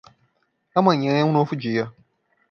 Amanhã 0.73 1.13
é 1.13 1.23
um 1.23 1.31
novo 1.31 1.55
dia. 1.55 1.93